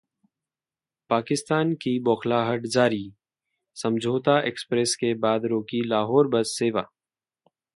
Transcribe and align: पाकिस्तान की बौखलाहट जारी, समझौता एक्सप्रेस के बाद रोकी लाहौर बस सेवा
पाकिस्तान 1.09 1.73
की 1.73 1.99
बौखलाहट 1.99 2.65
जारी, 2.65 3.03
समझौता 3.75 4.39
एक्सप्रेस 4.39 4.95
के 4.95 5.13
बाद 5.13 5.45
रोकी 5.45 5.87
लाहौर 5.87 6.27
बस 6.27 6.55
सेवा 6.59 6.87